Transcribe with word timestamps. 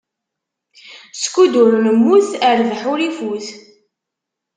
Skud 1.21 1.53
ur 1.63 1.73
nemmut, 1.85 2.27
rrbeḥ 2.57 2.81
ur 2.91 2.99
ifut. 3.09 3.47